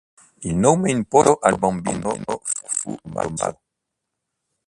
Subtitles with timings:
[0.41, 2.19] Il nome imposto al bambino
[2.63, 3.61] fu Tommaso.